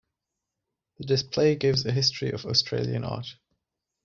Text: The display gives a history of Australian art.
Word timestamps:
The 0.97 1.05
display 1.05 1.55
gives 1.55 1.85
a 1.85 1.91
history 1.91 2.31
of 2.31 2.47
Australian 2.47 3.03
art. 3.03 3.35